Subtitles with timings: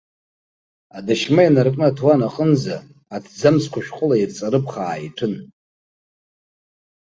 [0.97, 2.75] Адашьма инаркны аҭуан аҟынӡа
[3.15, 5.33] аҭӡамцқәа шәҟәыла еивҵарыԥхаа иҭәын.